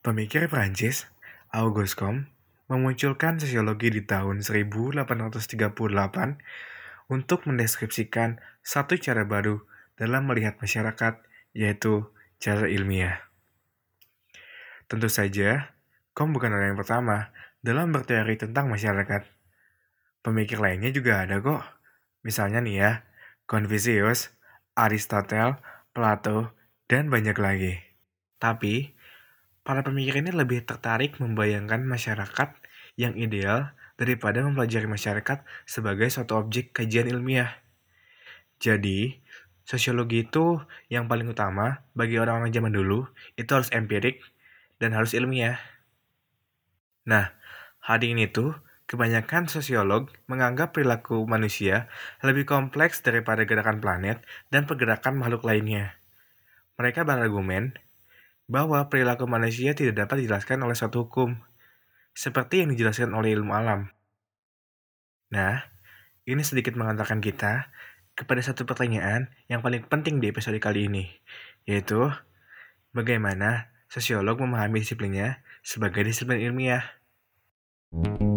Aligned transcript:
Pemikir 0.00 0.48
Prancis, 0.48 1.04
Auguste 1.52 1.92
Comte, 1.92 2.24
memunculkan 2.72 3.36
sosiologi 3.36 3.92
di 3.92 4.00
tahun 4.00 4.40
1838 4.40 5.60
untuk 7.12 7.44
mendeskripsikan 7.44 8.40
satu 8.64 8.96
cara 8.96 9.28
baru 9.28 9.60
dalam 10.00 10.24
melihat 10.24 10.56
masyarakat, 10.56 11.20
yaitu 11.52 12.08
cara 12.40 12.64
ilmiah. 12.72 13.20
Tentu 14.88 15.12
saja, 15.12 15.76
Comte 16.16 16.32
bukan 16.32 16.56
orang 16.56 16.72
yang 16.72 16.80
pertama 16.80 17.28
dalam 17.60 17.92
berteori 17.92 18.40
tentang 18.40 18.72
masyarakat. 18.72 19.28
Pemikir 20.24 20.64
lainnya 20.64 20.96
juga 20.96 21.28
ada 21.28 21.44
kok. 21.44 21.60
Misalnya 22.24 22.64
nih 22.64 22.76
ya, 22.80 23.04
Confucius, 23.44 24.32
Aristotle, 24.80 25.60
Plato, 25.92 26.56
dan 26.88 27.12
banyak 27.12 27.36
lagi. 27.36 27.76
Tapi, 28.40 28.96
para 29.70 29.86
pemikir 29.86 30.18
ini 30.18 30.34
lebih 30.34 30.66
tertarik 30.66 31.22
membayangkan 31.22 31.86
masyarakat 31.86 32.58
yang 32.98 33.14
ideal 33.14 33.70
daripada 33.94 34.42
mempelajari 34.42 34.90
masyarakat 34.90 35.46
sebagai 35.62 36.10
suatu 36.10 36.42
objek 36.42 36.74
kajian 36.74 37.06
ilmiah. 37.06 37.54
Jadi, 38.58 39.22
sosiologi 39.62 40.26
itu 40.26 40.58
yang 40.90 41.06
paling 41.06 41.30
utama 41.30 41.86
bagi 41.94 42.18
orang-orang 42.18 42.50
zaman 42.50 42.74
dulu 42.74 43.06
itu 43.38 43.46
harus 43.46 43.70
empirik 43.70 44.18
dan 44.82 44.90
harus 44.90 45.14
ilmiah. 45.14 45.62
Nah, 47.06 47.30
hari 47.78 48.10
ini 48.10 48.26
tuh 48.26 48.58
kebanyakan 48.90 49.46
sosiolog 49.46 50.10
menganggap 50.26 50.74
perilaku 50.74 51.22
manusia 51.30 51.86
lebih 52.26 52.42
kompleks 52.42 53.06
daripada 53.06 53.46
gerakan 53.46 53.78
planet 53.78 54.18
dan 54.50 54.66
pergerakan 54.66 55.14
makhluk 55.14 55.46
lainnya. 55.46 55.94
Mereka 56.74 57.06
berargumen 57.06 57.78
bahwa 58.50 58.90
perilaku 58.90 59.30
manusia 59.30 59.78
tidak 59.78 60.04
dapat 60.04 60.26
dijelaskan 60.26 60.58
oleh 60.66 60.74
suatu 60.74 61.06
hukum, 61.06 61.38
seperti 62.18 62.66
yang 62.66 62.74
dijelaskan 62.74 63.14
oleh 63.14 63.30
ilmu 63.38 63.54
alam. 63.54 63.94
Nah, 65.30 65.70
ini 66.26 66.42
sedikit 66.42 66.74
mengantarkan 66.74 67.22
kita 67.22 67.70
kepada 68.18 68.42
satu 68.42 68.66
pertanyaan 68.66 69.30
yang 69.46 69.62
paling 69.62 69.86
penting 69.86 70.18
di 70.18 70.34
episode 70.34 70.58
kali 70.58 70.90
ini, 70.90 71.06
yaitu 71.62 72.10
bagaimana 72.90 73.70
sosiolog 73.86 74.42
memahami 74.42 74.82
disiplinnya 74.82 75.46
sebagai 75.62 76.02
disiplin 76.02 76.42
ilmiah. 76.42 76.82
Umumnya, 77.94 78.29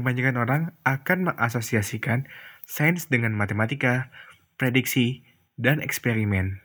kebanyakan 0.00 0.36
orang 0.40 0.62
akan 0.88 1.28
mengasosiasikan 1.30 2.26
sains 2.64 3.06
dengan 3.12 3.36
matematika, 3.36 4.08
prediksi, 4.56 5.22
dan 5.60 5.84
eksperimen. 5.84 6.64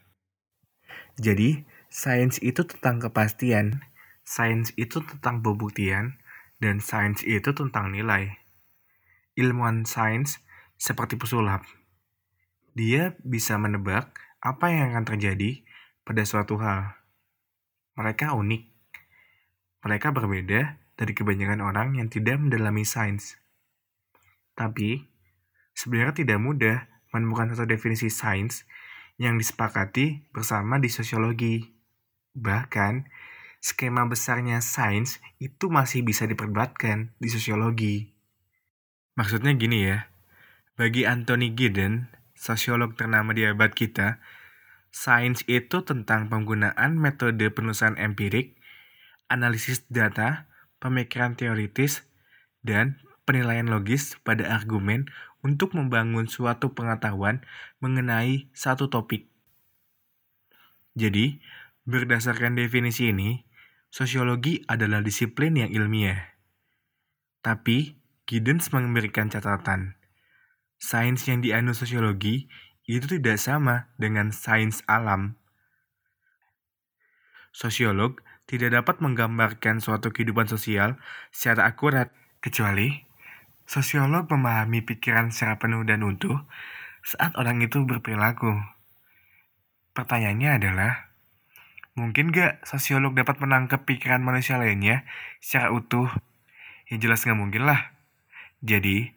Jadi, 1.19 1.67
sains 1.91 2.39
itu 2.39 2.63
tentang 2.63 3.03
kepastian, 3.03 3.83
sains 4.23 4.71
itu 4.79 5.03
tentang 5.03 5.43
pembuktian, 5.43 6.19
dan 6.63 6.79
sains 6.79 7.19
itu 7.27 7.51
tentang 7.51 7.91
nilai. 7.91 8.39
Ilmuwan 9.35 9.83
sains 9.83 10.39
seperti 10.79 11.19
pesulap. 11.19 11.67
Dia 12.75 13.15
bisa 13.23 13.59
menebak 13.59 14.15
apa 14.39 14.71
yang 14.71 14.95
akan 14.95 15.05
terjadi 15.15 15.63
pada 16.03 16.23
suatu 16.23 16.59
hal. 16.59 16.95
Mereka 17.95 18.35
unik. 18.35 18.63
Mereka 19.87 20.11
berbeda 20.11 20.84
dari 20.95 21.11
kebanyakan 21.11 21.59
orang 21.63 21.99
yang 21.99 22.07
tidak 22.07 22.39
mendalami 22.39 22.87
sains. 22.87 23.35
Tapi, 24.55 25.03
sebenarnya 25.75 26.15
tidak 26.15 26.39
mudah 26.39 26.77
menemukan 27.11 27.51
satu 27.51 27.67
definisi 27.67 28.07
sains 28.07 28.63
yang 29.19 29.39
disepakati 29.39 30.27
bersama 30.31 30.79
di 30.79 30.87
sosiologi. 30.91 31.63
Bahkan, 32.35 33.07
skema 33.63 34.07
besarnya 34.07 34.59
sains 34.59 35.19
itu 35.39 35.71
masih 35.71 36.03
bisa 36.03 36.27
diperdebatkan 36.27 37.15
di 37.19 37.27
sosiologi. 37.31 37.95
Maksudnya 39.15 39.55
gini 39.55 39.87
ya, 39.87 40.11
bagi 40.75 41.07
Anthony 41.07 41.55
Giddens, 41.55 42.11
sosiolog 42.35 42.99
ternama 42.99 43.31
di 43.31 43.47
abad 43.47 43.71
kita, 43.71 44.19
sains 44.91 45.43
itu 45.47 45.83
tentang 45.87 46.27
penggunaan 46.27 46.99
metode 46.99 47.47
penulisan 47.51 47.95
empirik, 47.95 48.59
analisis 49.31 49.87
data, 49.87 50.51
pemikiran 50.85 51.33
teoritis, 51.33 52.05
dan 52.61 53.01
penilaian 53.25 53.65
logis 53.65 54.21
pada 54.21 54.45
argumen 54.53 55.09
untuk 55.41 55.73
membangun 55.73 56.29
suatu 56.29 56.77
pengetahuan 56.77 57.41
mengenai 57.81 58.45
satu 58.53 58.85
topik. 58.85 59.25
Jadi, 60.93 61.41
berdasarkan 61.89 62.53
definisi 62.53 63.09
ini, 63.09 63.41
sosiologi 63.89 64.61
adalah 64.69 65.01
disiplin 65.01 65.57
yang 65.57 65.73
ilmiah. 65.73 66.37
Tapi, 67.41 67.97
Giddens 68.25 68.73
memberikan 68.73 69.29
catatan. 69.29 69.93
Sains 70.81 71.25
yang 71.29 71.45
dianut 71.45 71.77
sosiologi 71.77 72.49
itu 72.89 73.05
tidak 73.05 73.37
sama 73.37 73.89
dengan 74.01 74.33
sains 74.33 74.81
alam. 74.89 75.37
Sosiolog 77.53 78.21
tidak 78.45 78.77
dapat 78.81 79.01
menggambarkan 79.01 79.81
suatu 79.81 80.13
kehidupan 80.13 80.45
sosial 80.45 81.01
secara 81.33 81.65
akurat, 81.65 82.13
kecuali 82.45 83.01
sosiolog 83.65 84.29
memahami 84.29 84.85
pikiran 84.85 85.33
secara 85.33 85.57
penuh 85.57 85.81
dan 85.81 86.05
utuh 86.05 86.37
saat 87.01 87.33
orang 87.41 87.57
itu 87.65 87.81
berperilaku. 87.81 88.53
Pertanyaannya 89.97 90.49
adalah, 90.61 91.09
mungkin 91.97 92.29
gak 92.29 92.61
sosiolog 92.69 93.17
dapat 93.17 93.41
menangkap 93.41 93.81
pikiran 93.89 94.21
manusia 94.21 94.61
lainnya 94.61 95.07
secara 95.41 95.73
utuh? 95.73 96.09
Ya 96.85 97.01
jelas 97.01 97.25
gak 97.25 97.37
mungkin 97.37 97.65
lah. 97.65 97.95
Jadi, 98.61 99.09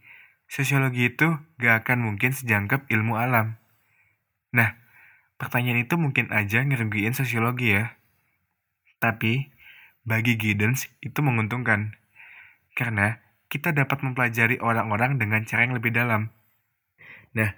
sosiologi 0.49 1.13
itu 1.13 1.37
gak 1.61 1.85
akan 1.85 2.09
mungkin 2.09 2.33
sejangkep 2.33 2.89
ilmu 2.89 3.21
alam. 3.21 3.61
Nah, 4.57 4.81
pertanyaan 5.37 5.85
itu 5.85 6.01
mungkin 6.01 6.33
aja 6.33 6.65
ngerugiin 6.65 7.13
sosiologi 7.13 7.77
ya. 7.77 7.98
Tapi, 8.99 9.51
bagi 10.03 10.35
Giddens 10.35 10.91
itu 11.03 11.23
menguntungkan. 11.23 11.95
Karena 12.75 13.19
kita 13.49 13.73
dapat 13.73 14.05
mempelajari 14.05 14.61
orang-orang 14.61 15.17
dengan 15.17 15.43
cara 15.49 15.65
yang 15.65 15.75
lebih 15.79 15.95
dalam. 15.95 16.31
Nah, 17.33 17.57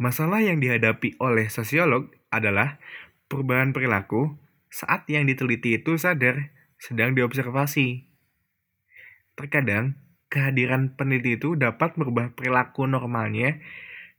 masalah 0.00 0.42
yang 0.42 0.58
dihadapi 0.58 1.20
oleh 1.20 1.46
sosiolog 1.52 2.10
adalah 2.32 2.80
perubahan 3.30 3.70
perilaku 3.70 4.34
saat 4.70 5.06
yang 5.10 5.26
diteliti 5.26 5.78
itu 5.78 5.98
sadar 5.98 6.50
sedang 6.80 7.12
diobservasi. 7.12 8.06
Terkadang, 9.36 9.98
kehadiran 10.30 10.94
peneliti 10.94 11.36
itu 11.36 11.58
dapat 11.58 11.98
merubah 11.98 12.32
perilaku 12.32 12.86
normalnya 12.86 13.58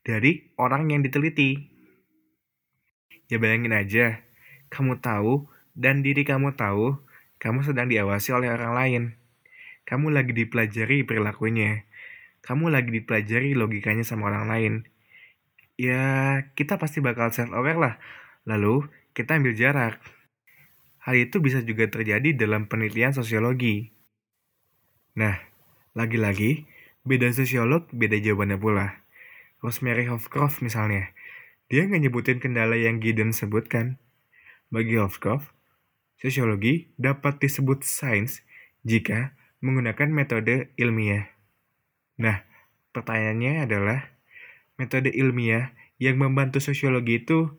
dari 0.03 0.45
orang 0.59 0.91
yang 0.91 1.01
diteliti. 1.01 1.72
Ya 3.31 3.39
bayangin 3.39 3.72
aja, 3.72 4.19
kamu 4.69 4.99
tahu 4.99 5.47
dan 5.78 6.04
diri 6.06 6.28
kamu 6.28 6.56
tahu 6.56 7.00
kamu 7.42 7.66
sedang 7.66 7.90
diawasi 7.90 8.38
oleh 8.38 8.54
orang 8.54 8.74
lain. 8.78 9.04
Kamu 9.90 10.14
lagi 10.14 10.30
dipelajari 10.30 11.02
perilakunya. 11.02 11.90
Kamu 12.46 12.70
lagi 12.70 12.94
dipelajari 12.94 13.58
logikanya 13.58 14.06
sama 14.06 14.30
orang 14.30 14.46
lain. 14.46 14.74
Ya, 15.74 16.38
kita 16.54 16.78
pasti 16.78 17.02
bakal 17.02 17.34
self-aware 17.34 17.82
lah. 17.82 17.96
Lalu, 18.46 18.86
kita 19.18 19.42
ambil 19.42 19.58
jarak. 19.58 19.98
Hal 21.02 21.18
itu 21.18 21.42
bisa 21.42 21.66
juga 21.66 21.90
terjadi 21.90 22.38
dalam 22.38 22.70
penelitian 22.70 23.18
sosiologi. 23.18 23.90
Nah, 25.18 25.42
lagi-lagi, 25.98 26.70
beda 27.02 27.34
sosiolog, 27.34 27.90
beda 27.90 28.22
jawabannya 28.22 28.62
pula. 28.62 29.02
Rosemary 29.66 30.06
Hofcroft 30.06 30.62
misalnya, 30.62 31.09
dia 31.74 31.90
nggak 31.90 32.06
nyebutin 32.06 32.38
kendala 32.38 32.78
yang 32.78 33.02
Gideon 33.02 33.34
sebutkan. 33.34 33.97
Bagi 34.70 35.02
Hofcroft, 35.02 35.50
Sosiologi 36.22 36.85
dapat 37.02 37.41
disebut 37.41 37.82
sains 37.82 38.46
jika 38.85 39.34
menggunakan 39.58 40.06
metode 40.14 40.70
ilmiah. 40.78 41.34
Nah, 42.22 42.46
pertanyaannya 42.94 43.66
adalah, 43.66 44.06
metode 44.78 45.09
ilmiah 45.09 45.73
yang 45.97 46.22
membantu 46.22 46.62
sosiologi 46.62 47.26
itu 47.26 47.50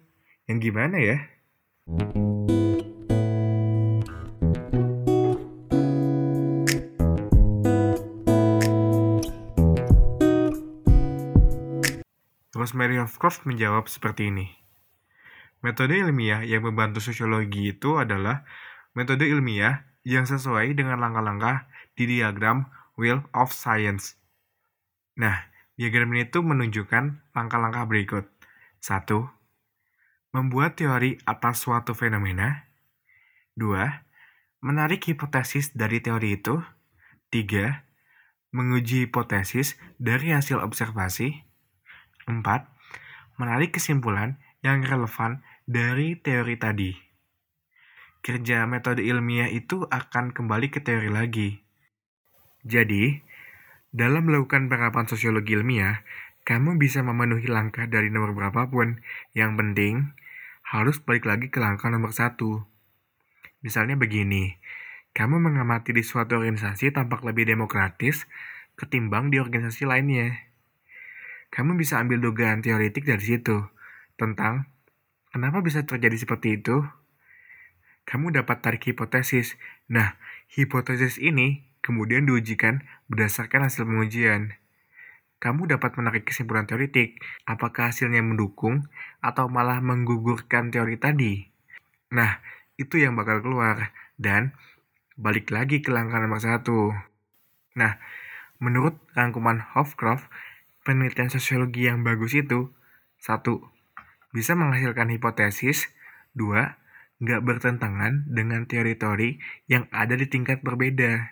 yang 0.46 0.62
gimana 0.62 1.02
ya? 1.02 1.26
Rosemary 12.54 13.02
Hofcroft 13.02 13.42
menjawab 13.42 13.90
seperti 13.90 14.30
ini. 14.30 14.61
Metode 15.62 15.98
ilmiah 15.98 16.42
yang 16.42 16.66
membantu 16.66 16.98
sosiologi 16.98 17.70
itu 17.70 17.96
adalah 17.96 18.42
metode 18.98 19.24
ilmiah 19.30 19.86
yang 20.02 20.26
sesuai 20.26 20.74
dengan 20.74 20.98
langkah-langkah 20.98 21.70
di 21.94 22.18
diagram 22.18 22.66
Wheel 22.98 23.22
of 23.30 23.54
Science 23.54 24.18
Nah, 25.12 25.44
diagram 25.76 26.08
ini 26.16 26.24
tuh 26.24 26.40
menunjukkan 26.40 27.36
langkah-langkah 27.36 27.84
berikut. 27.84 28.24
Satu, 28.80 29.28
membuat 30.32 30.80
teori 30.80 31.20
atas 31.28 31.60
suatu 31.60 31.92
fenomena. 31.92 32.64
Dua, 33.52 33.84
menarik 34.64 35.04
hipotesis 35.04 35.76
dari 35.76 36.00
teori 36.00 36.40
itu. 36.40 36.56
Tiga, 37.28 37.84
menguji 38.56 39.08
hipotesis 39.08 39.76
dari 40.00 40.32
hasil 40.32 40.64
observasi. 40.64 41.44
Empat, 42.24 42.72
menarik 43.36 43.76
kesimpulan 43.76 44.40
yang 44.64 44.80
relevan 44.80 45.44
dari 45.66 46.18
teori 46.18 46.54
tadi. 46.58 46.90
Kerja 48.22 48.66
metode 48.70 49.02
ilmiah 49.02 49.50
itu 49.50 49.86
akan 49.86 50.30
kembali 50.30 50.70
ke 50.70 50.82
teori 50.82 51.10
lagi. 51.10 51.58
Jadi, 52.62 53.18
dalam 53.90 54.30
melakukan 54.30 54.70
penerapan 54.70 55.10
sosiologi 55.10 55.58
ilmiah, 55.58 56.06
kamu 56.42 56.78
bisa 56.78 57.02
memenuhi 57.02 57.50
langkah 57.50 57.86
dari 57.90 58.10
nomor 58.10 58.34
berapapun. 58.34 59.02
Yang 59.34 59.52
penting, 59.58 59.94
harus 60.70 61.02
balik 61.02 61.26
lagi 61.26 61.50
ke 61.50 61.58
langkah 61.58 61.90
nomor 61.90 62.14
satu. 62.14 62.62
Misalnya 63.62 63.94
begini, 63.98 64.58
kamu 65.14 65.38
mengamati 65.38 65.94
di 65.94 66.02
suatu 66.02 66.38
organisasi 66.38 66.94
tampak 66.94 67.22
lebih 67.22 67.46
demokratis 67.46 68.26
ketimbang 68.74 69.30
di 69.30 69.38
organisasi 69.38 69.86
lainnya. 69.86 70.34
Kamu 71.52 71.76
bisa 71.76 72.00
ambil 72.00 72.18
dugaan 72.18 72.64
teoritik 72.64 73.04
dari 73.04 73.20
situ, 73.20 73.60
tentang 74.16 74.66
kenapa 75.32 75.64
bisa 75.64 75.82
terjadi 75.82 76.14
seperti 76.20 76.60
itu. 76.60 76.84
Kamu 78.04 78.30
dapat 78.30 78.60
tarik 78.60 78.84
hipotesis. 78.86 79.56
Nah, 79.88 80.14
hipotesis 80.52 81.16
ini 81.16 81.64
kemudian 81.80 82.28
diujikan 82.28 82.84
berdasarkan 83.08 83.66
hasil 83.66 83.88
pengujian. 83.88 84.54
Kamu 85.42 85.66
dapat 85.66 85.98
menarik 85.98 86.30
kesimpulan 86.30 86.70
teoritik, 86.70 87.18
apakah 87.50 87.90
hasilnya 87.90 88.22
mendukung 88.22 88.86
atau 89.18 89.50
malah 89.50 89.82
menggugurkan 89.82 90.70
teori 90.70 90.94
tadi. 90.94 91.42
Nah, 92.14 92.38
itu 92.78 93.02
yang 93.02 93.18
bakal 93.18 93.42
keluar. 93.42 93.90
Dan 94.14 94.54
balik 95.18 95.50
lagi 95.50 95.82
ke 95.82 95.90
langkah 95.90 96.22
nomor 96.22 96.38
satu. 96.38 96.94
Nah, 97.74 97.98
menurut 98.62 98.94
rangkuman 99.18 99.58
Hofcroft, 99.74 100.30
penelitian 100.86 101.32
sosiologi 101.32 101.90
yang 101.90 102.06
bagus 102.06 102.38
itu, 102.38 102.70
satu, 103.18 103.71
bisa 104.32 104.56
menghasilkan 104.56 105.12
hipotesis, 105.12 105.92
dua, 106.32 106.80
nggak 107.22 107.44
bertentangan 107.46 108.26
dengan 108.26 108.66
teori-teori 108.66 109.38
yang 109.70 109.86
ada 109.94 110.18
di 110.18 110.26
tingkat 110.26 110.64
berbeda. 110.64 111.30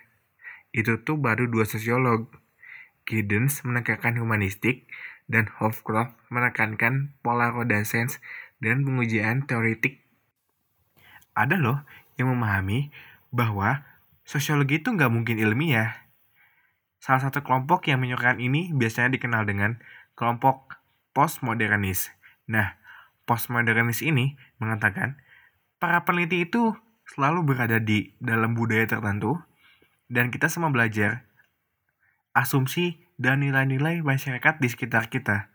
Itu 0.71 1.03
tuh 1.03 1.19
baru 1.19 1.51
dua 1.51 1.67
sosiolog. 1.67 2.31
Giddens 3.03 3.65
menekankan 3.67 4.15
humanistik 4.21 4.87
dan 5.27 5.51
Hofcroft 5.59 6.15
menekankan 6.31 7.11
polarodescence 7.25 8.23
dan 8.63 8.87
pengujian 8.87 9.43
teoritik. 9.43 9.99
Ada 11.35 11.59
loh 11.59 11.83
yang 12.15 12.31
memahami 12.31 12.93
bahwa 13.33 13.83
sosiologi 14.23 14.79
itu 14.79 14.93
nggak 14.93 15.11
mungkin 15.11 15.41
ilmiah. 15.41 16.07
Salah 17.01 17.27
satu 17.27 17.41
kelompok 17.41 17.89
yang 17.89 17.99
menyuarakan 17.99 18.37
ini 18.39 18.69
biasanya 18.71 19.17
dikenal 19.17 19.43
dengan 19.49 19.81
kelompok 20.13 20.77
postmodernis. 21.17 22.13
Nah, 22.45 22.77
postmodernis 23.31 24.03
ini 24.03 24.35
mengatakan 24.59 25.15
para 25.79 26.03
peneliti 26.03 26.43
itu 26.43 26.75
selalu 27.15 27.55
berada 27.55 27.79
di 27.79 28.11
dalam 28.19 28.59
budaya 28.59 28.83
tertentu 28.83 29.39
dan 30.11 30.35
kita 30.35 30.51
semua 30.51 30.67
belajar 30.67 31.23
asumsi 32.35 32.99
dan 33.15 33.39
nilai-nilai 33.39 34.03
masyarakat 34.03 34.59
di 34.59 34.67
sekitar 34.67 35.07
kita. 35.07 35.47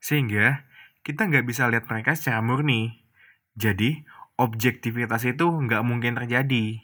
Sehingga 0.00 0.64
kita 1.04 1.28
nggak 1.28 1.44
bisa 1.44 1.68
lihat 1.68 1.84
mereka 1.84 2.16
secara 2.16 2.40
murni. 2.40 3.04
Jadi, 3.52 4.00
objektivitas 4.40 5.28
itu 5.28 5.44
nggak 5.44 5.84
mungkin 5.84 6.16
terjadi. 6.16 6.80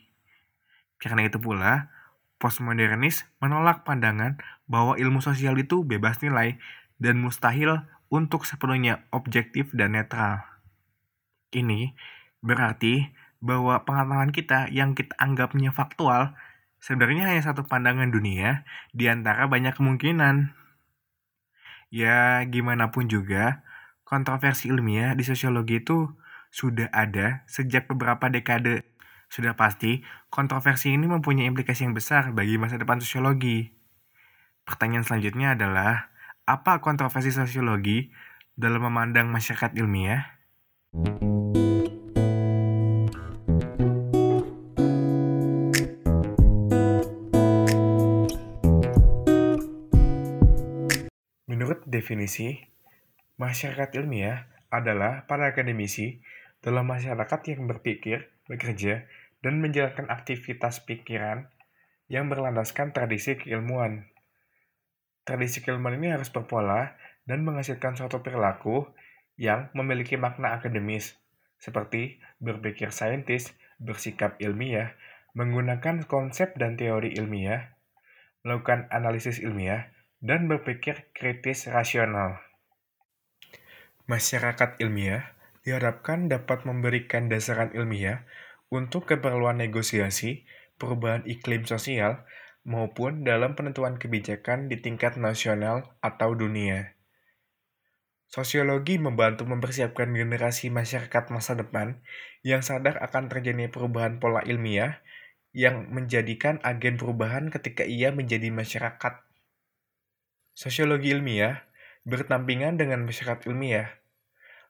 Karena 1.01 1.25
itu 1.25 1.41
pula, 1.41 1.89
postmodernis 2.37 3.25
menolak 3.41 3.89
pandangan 3.89 4.37
bahwa 4.69 5.01
ilmu 5.01 5.25
sosial 5.25 5.57
itu 5.57 5.89
bebas 5.89 6.21
nilai 6.21 6.61
dan 7.01 7.17
mustahil 7.23 7.89
untuk 8.09 8.49
sepenuhnya 8.49 9.05
objektif 9.13 9.73
dan 9.77 9.97
netral. 9.97 10.45
Ini 11.53 11.93
berarti 12.45 13.09
bahwa 13.39 13.85
pengetahuan 13.87 14.35
kita 14.35 14.69
yang 14.75 14.99
kita 14.99 15.15
anggapnya 15.17 15.71
faktual 15.71 16.35
sebenarnya 16.83 17.31
hanya 17.31 17.43
satu 17.43 17.67
pandangan 17.67 18.11
dunia 18.11 18.67
di 18.95 19.07
antara 19.11 19.47
banyak 19.47 19.75
kemungkinan. 19.75 20.55
Ya, 21.89 22.45
gimana 22.45 22.93
pun 22.93 23.09
juga, 23.09 23.65
kontroversi 24.05 24.69
ilmiah 24.69 25.17
di 25.17 25.25
sosiologi 25.25 25.81
itu 25.81 26.13
sudah 26.53 26.93
ada 26.93 27.45
sejak 27.49 27.89
beberapa 27.89 28.29
dekade. 28.29 28.85
Sudah 29.29 29.57
pasti, 29.57 30.05
kontroversi 30.33 30.93
ini 30.93 31.05
mempunyai 31.05 31.49
implikasi 31.49 31.85
yang 31.89 31.97
besar 31.97 32.33
bagi 32.33 32.57
masa 32.57 32.81
depan 32.81 33.01
sosiologi. 33.01 33.73
Pertanyaan 34.65 35.05
selanjutnya 35.05 35.57
adalah, 35.57 36.13
apa 36.49 36.81
kontroversi 36.81 37.29
sosiologi 37.29 38.09
dalam 38.57 38.89
memandang 38.89 39.29
masyarakat 39.29 39.77
ilmiah? 39.77 40.41
Menurut 51.45 51.85
definisi, 51.85 52.57
masyarakat 53.37 53.93
ilmiah 54.01 54.49
adalah 54.73 55.29
para 55.29 55.53
akademisi 55.53 56.25
dalam 56.65 56.89
masyarakat 56.89 57.41
yang 57.53 57.69
berpikir, 57.69 58.33
bekerja, 58.49 59.05
dan 59.45 59.61
menjalankan 59.61 60.09
aktivitas 60.09 60.81
pikiran 60.89 61.53
yang 62.09 62.33
berlandaskan 62.33 62.97
tradisi 62.97 63.37
keilmuan. 63.37 64.09
Tradisi 65.29 65.61
keilmuan 65.61 66.01
ini 66.01 66.09
harus 66.09 66.33
berpola 66.33 66.97
dan 67.29 67.45
menghasilkan 67.45 68.01
suatu 68.01 68.25
perilaku 68.25 68.89
yang 69.37 69.69
memiliki 69.77 70.17
makna 70.17 70.57
akademis, 70.57 71.21
seperti 71.61 72.17
berpikir 72.41 72.89
saintis, 72.97 73.53
bersikap 73.77 74.41
ilmiah, 74.41 74.97
menggunakan 75.37 76.09
konsep 76.09 76.57
dan 76.57 76.81
teori 76.81 77.13
ilmiah, 77.13 77.77
melakukan 78.41 78.89
analisis 78.89 79.37
ilmiah, 79.45 79.93
dan 80.25 80.49
berpikir 80.49 81.13
kritis 81.13 81.69
rasional. 81.69 82.41
Masyarakat 84.09 84.81
ilmiah 84.81 85.37
diharapkan 85.61 86.33
dapat 86.33 86.65
memberikan 86.65 87.29
dasaran 87.29 87.69
ilmiah 87.77 88.25
untuk 88.73 89.05
keperluan 89.05 89.61
negosiasi, 89.61 90.49
perubahan 90.81 91.29
iklim 91.29 91.69
sosial, 91.69 92.25
maupun 92.67 93.23
dalam 93.27 93.55
penentuan 93.59 93.99
kebijakan 93.99 94.67
di 94.71 94.79
tingkat 94.79 95.19
nasional 95.21 95.95
atau 96.03 96.35
dunia. 96.35 96.99
Sosiologi 98.29 99.01
membantu 99.01 99.49
mempersiapkan 99.49 100.13
generasi 100.13 100.69
masyarakat 100.69 101.33
masa 101.33 101.57
depan 101.57 102.05
yang 102.45 102.61
sadar 102.61 103.01
akan 103.01 103.33
terjadinya 103.33 103.73
perubahan 103.73 104.21
pola 104.21 104.45
ilmiah 104.45 105.01
yang 105.57 105.89
menjadikan 105.89 106.61
agen 106.61 107.01
perubahan 107.01 107.49
ketika 107.49 107.89
ia 107.89 108.13
menjadi 108.13 108.53
masyarakat. 108.53 109.25
Sosiologi 110.53 111.17
ilmiah 111.17 111.65
bertampingan 112.05 112.77
dengan 112.77 113.01
masyarakat 113.09 113.49
ilmiah. 113.49 113.97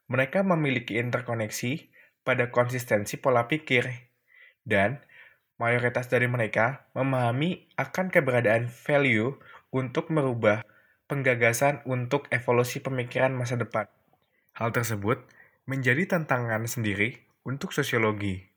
Mereka 0.07 0.47
memiliki 0.47 0.97
interkoneksi 0.97 1.91
pada 2.23 2.55
konsistensi 2.55 3.19
pola 3.19 3.51
pikir, 3.51 3.91
dan 4.69 5.03
mayoritas 5.59 6.07
dari 6.07 6.31
mereka 6.31 6.87
memahami 6.95 7.67
akan 7.75 8.15
keberadaan 8.15 8.71
value 8.71 9.37
untuk 9.75 10.09
merubah 10.09 10.65
penggagasan 11.11 11.83
untuk 11.85 12.31
evolusi 12.31 12.81
pemikiran 12.81 13.35
masa 13.35 13.59
depan. 13.59 13.91
Hal 14.55 14.71
tersebut 14.71 15.23
menjadi 15.69 16.09
tantangan 16.09 16.65
sendiri 16.65 17.21
untuk 17.45 17.75
sosiologi. 17.75 18.49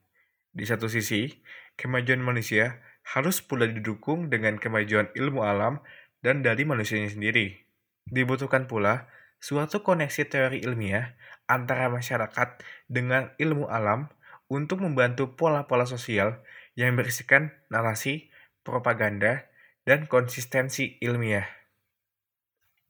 Di 0.52 0.64
satu 0.64 0.88
sisi, 0.88 1.32
kemajuan 1.76 2.22
manusia 2.22 2.84
harus 3.02 3.42
pula 3.42 3.66
didukung 3.66 4.30
dengan 4.30 4.62
kemajuan 4.62 5.10
ilmu 5.18 5.42
alam 5.42 5.82
dan 6.22 6.46
dari 6.46 6.64
manusianya 6.64 7.12
sendiri. 7.12 7.66
Dibutuhkan 8.06 8.70
pula 8.70 9.10
suatu 9.42 9.82
koneksi 9.82 10.28
teori 10.30 10.62
ilmiah 10.62 11.18
antara 11.50 11.90
masyarakat 11.90 12.62
dengan 12.88 13.34
ilmu 13.42 13.68
alam 13.68 14.12
untuk 14.52 14.84
membantu 14.84 15.34
pola-pola 15.40 15.88
sosial 15.88 16.44
yang 16.88 16.98
berisikan 16.98 17.54
narasi, 17.70 18.34
propaganda, 18.66 19.46
dan 19.86 20.06
konsistensi 20.10 20.98
ilmiah. 21.02 21.46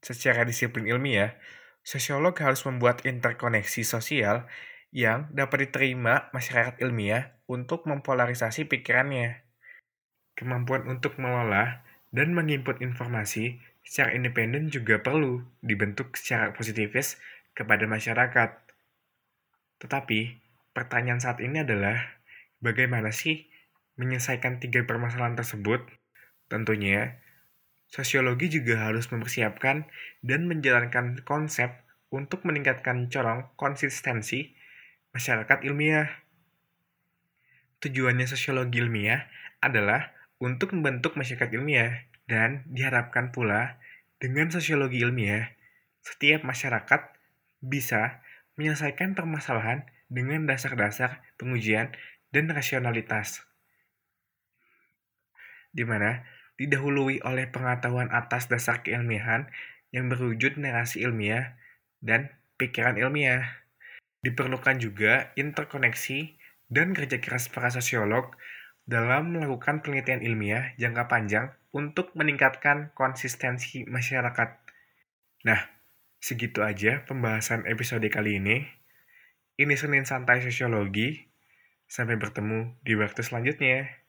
Secara 0.02 0.42
disiplin 0.48 0.88
ilmiah, 0.88 1.36
sosiolog 1.84 2.34
harus 2.42 2.64
membuat 2.66 3.04
interkoneksi 3.06 3.82
sosial 3.84 4.48
yang 4.92 5.30
dapat 5.32 5.68
diterima 5.68 6.28
masyarakat 6.36 6.78
ilmiah 6.84 7.32
untuk 7.48 7.88
mempolarisasi 7.88 8.68
pikirannya. 8.68 9.40
Kemampuan 10.36 10.88
untuk 10.88 11.16
mengolah 11.16 11.84
dan 12.12 12.36
menginput 12.36 12.84
informasi 12.84 13.60
secara 13.82 14.12
independen 14.12 14.68
juga 14.68 15.00
perlu 15.00 15.42
dibentuk 15.64 16.14
secara 16.16 16.52
positifis 16.52 17.16
kepada 17.56 17.88
masyarakat. 17.88 18.50
Tetapi, 19.80 20.20
pertanyaan 20.76 21.20
saat 21.20 21.40
ini 21.40 21.64
adalah, 21.64 21.98
bagaimana 22.62 23.10
sih 23.10 23.48
menyelesaikan 24.00 24.62
tiga 24.62 24.84
permasalahan 24.84 25.36
tersebut? 25.36 25.84
Tentunya, 26.48 27.20
sosiologi 27.88 28.48
juga 28.52 28.88
harus 28.88 29.08
mempersiapkan 29.12 29.88
dan 30.24 30.40
menjalankan 30.48 31.24
konsep 31.24 31.72
untuk 32.12 32.44
meningkatkan 32.44 33.08
corong 33.08 33.48
konsistensi 33.56 34.52
masyarakat 35.16 35.64
ilmiah. 35.64 36.08
Tujuannya 37.80 38.28
sosiologi 38.28 38.80
ilmiah 38.80 39.26
adalah 39.60 40.12
untuk 40.38 40.76
membentuk 40.76 41.16
masyarakat 41.16 41.54
ilmiah 41.56 42.08
dan 42.28 42.64
diharapkan 42.68 43.32
pula 43.32 43.80
dengan 44.22 44.48
sosiologi 44.54 45.02
ilmiah, 45.02 45.50
setiap 46.02 46.46
masyarakat 46.46 47.00
bisa 47.62 48.22
menyelesaikan 48.54 49.14
permasalahan 49.18 49.88
dengan 50.12 50.44
dasar-dasar 50.44 51.24
pengujian 51.40 51.90
dan 52.30 52.50
rasionalitas. 52.52 53.51
Di 55.72 55.82
mana 55.88 56.22
didahului 56.60 57.24
oleh 57.24 57.48
pengetahuan 57.48 58.12
atas 58.12 58.46
dasar 58.46 58.84
keilmiahan 58.84 59.48
yang 59.90 60.08
berwujud 60.12 60.60
narasi 60.60 61.04
ilmiah 61.04 61.56
dan 62.04 62.32
pikiran 62.60 62.96
ilmiah. 63.00 63.64
Diperlukan 64.22 64.78
juga 64.78 65.34
interkoneksi 65.34 66.38
dan 66.70 66.94
kerja 66.94 67.18
keras 67.18 67.50
para 67.50 67.68
sosiolog 67.68 68.32
dalam 68.86 69.34
melakukan 69.34 69.82
penelitian 69.82 70.22
ilmiah 70.22 70.74
jangka 70.78 71.10
panjang 71.10 71.46
untuk 71.74 72.14
meningkatkan 72.14 72.90
konsistensi 72.94 73.82
masyarakat. 73.88 74.48
Nah, 75.42 75.60
segitu 76.22 76.62
aja 76.62 77.02
pembahasan 77.04 77.66
episode 77.66 78.06
kali 78.12 78.38
ini. 78.38 78.66
Ini 79.58 79.74
Senin 79.76 80.06
Santai 80.06 80.40
Sosiologi. 80.42 81.28
Sampai 81.92 82.16
bertemu 82.16 82.72
di 82.80 82.96
waktu 82.96 83.20
selanjutnya. 83.20 84.01